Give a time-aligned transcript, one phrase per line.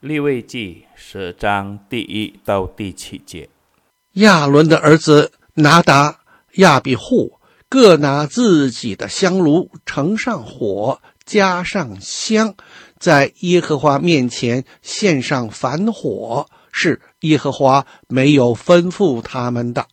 [0.00, 3.50] 利未记十章第一到第七节。
[4.12, 6.20] 亚伦的儿子拿达、
[6.54, 7.38] 亚比户
[7.68, 12.54] 各拿自己的香炉，盛上火，加上香，
[12.98, 19.86] 在耶和华面前献上燔火，是耶和华没有吩咐他们的。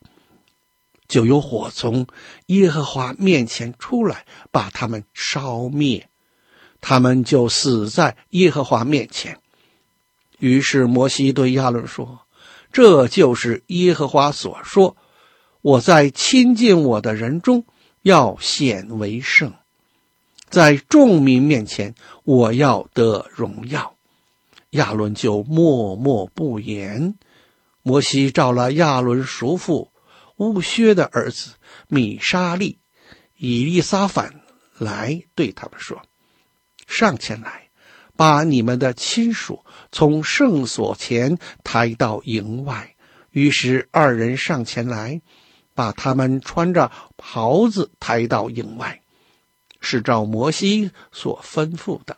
[1.06, 2.06] 就有火从
[2.46, 6.08] 耶和华面前出来，把他们烧灭，
[6.80, 9.38] 他们就死在耶和华面前。
[10.38, 12.20] 于是摩西对亚伦说
[12.72, 14.96] ：“这就是耶和华所说，
[15.60, 17.64] 我在亲近我的人中
[18.02, 19.52] 要显为圣，
[20.48, 23.94] 在众民面前我要得荣耀。”
[24.70, 27.14] 亚伦就默默不言。
[27.82, 29.90] 摩西召了亚伦叔父。
[30.38, 31.54] 乌薛的儿子
[31.88, 32.78] 米沙利、
[33.38, 34.40] 以利撒反
[34.78, 36.00] 来对他们说
[36.86, 37.67] ：“上前来，
[38.18, 42.96] 把你们的亲属从圣所前抬到营外。”
[43.30, 45.22] 于是二人上前来，
[45.74, 49.00] 把他们穿着袍子抬到营外，
[49.80, 52.16] 是照摩西所吩咐的。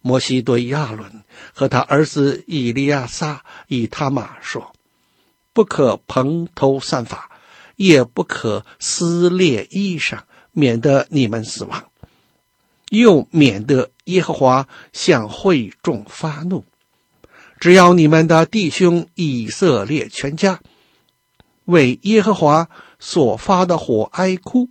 [0.00, 4.72] 摩西对亚伦和他儿子以利亚撒、以他玛说。
[5.52, 7.30] 不可蓬头散发，
[7.76, 10.20] 也不可撕裂衣裳，
[10.52, 11.90] 免得你们死亡，
[12.90, 16.64] 又免得耶和华向会众发怒。
[17.60, 20.60] 只要你们的弟兄以色列全家
[21.64, 24.68] 为耶和华所发的火哀哭，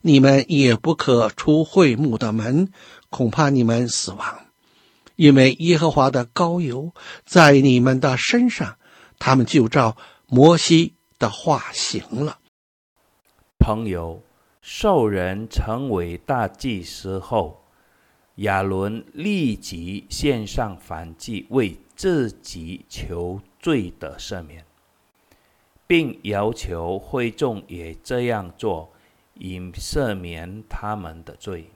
[0.00, 2.72] 你们也不可出会幕的门，
[3.10, 4.46] 恐怕你们死亡，
[5.16, 6.92] 因为耶和华的膏油
[7.24, 8.76] 在你们的身上。
[9.20, 9.96] 他们就照
[10.28, 12.38] 摩西的话行了。
[13.58, 14.22] 朋友，
[14.70, 17.62] 受人成为大祭司后，
[18.34, 24.66] 亚伦立即献上燔祭，为自己求罪的赦免，
[25.86, 28.90] 并要求会众也这样做，
[29.32, 31.70] 以赦免他们的罪。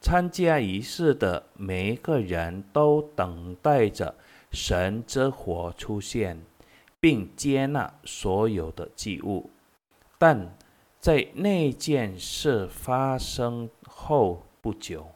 [0.00, 4.14] 参加仪式的每一个人都等待着
[4.50, 6.40] 神之火出现。
[6.98, 9.50] 并接纳所有的祭物，
[10.18, 10.56] 但
[11.06, 15.06] 在那件事发生后不久，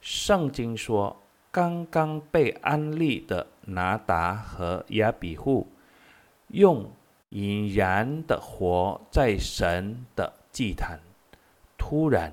[0.00, 1.16] 圣经说，
[1.52, 5.68] 刚刚被安利的拿达和亚比户，
[6.48, 6.90] 用
[7.28, 10.98] 引燃的火在神的祭坛，
[11.78, 12.32] 突然，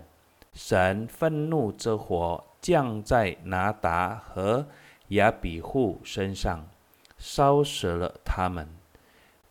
[0.51, 4.65] 神愤怒之火降在拿达和
[5.09, 6.67] 亚比户身上。
[7.19, 8.67] 烧死了他们，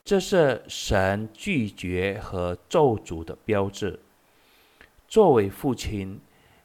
[0.05, 4.01] 这是神拒绝和咒诅的标志。
[5.07, 6.21] 作为父亲，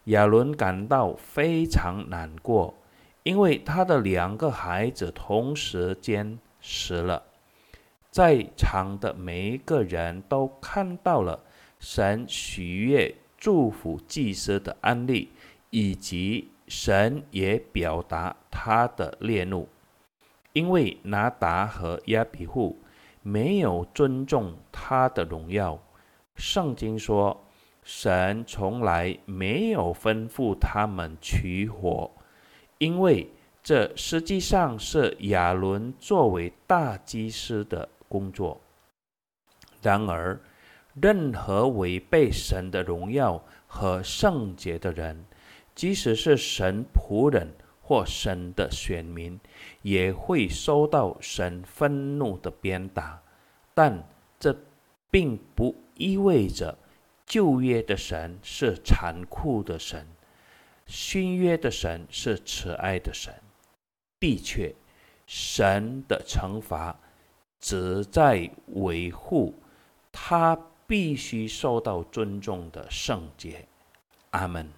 [0.05, 2.73] 亚伦感到非常难过，
[3.21, 7.23] 因为他的两个孩子同时间死了。
[8.09, 11.43] 在场的每一个人都看到了
[11.79, 15.29] 神喜悦祝福祭司的案例，
[15.69, 19.69] 以及神也表达他的烈怒。
[20.53, 22.79] 因为拿达和亚比户
[23.27, 25.77] 没有尊重他的荣耀，
[26.37, 27.37] 圣经说，
[27.83, 32.09] 神从来没有吩咐他们取火，
[32.77, 33.29] 因为
[33.61, 38.61] 这实际上是亚伦作为大祭司的工作。
[39.81, 40.39] 然而，
[40.93, 45.25] 任何违背神的荣耀和圣洁的人，
[45.75, 47.53] 即使是神仆人，
[47.87, 49.39] 或神的选民
[49.81, 53.21] 也会受到神愤怒的鞭打，
[53.73, 54.05] 但
[54.37, 54.53] 这
[55.09, 56.77] 并不意味着
[57.25, 60.05] 旧约的神是残酷的神，
[60.85, 63.33] 新约的神是慈爱的神。
[64.19, 64.75] 的确，
[65.25, 66.99] 神的惩罚
[67.57, 69.55] 只在维护
[70.11, 73.65] 他必须受到尊重的圣洁。
[74.31, 74.69] 阿门。